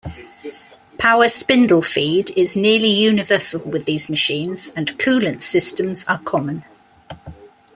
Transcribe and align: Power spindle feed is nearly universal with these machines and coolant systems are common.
Power 0.97 1.27
spindle 1.27 1.83
feed 1.83 2.31
is 2.31 2.55
nearly 2.55 2.87
universal 2.89 3.61
with 3.61 3.85
these 3.85 4.09
machines 4.09 4.73
and 4.75 4.97
coolant 4.97 5.43
systems 5.43 6.07
are 6.07 6.17
common. 6.17 6.65